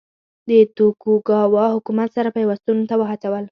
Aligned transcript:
د 0.49 0.51
توکوګاوا 0.77 1.65
حکومت 1.75 2.09
سره 2.17 2.29
پیوستون 2.37 2.77
ته 2.89 2.95
وهڅول. 2.99 3.45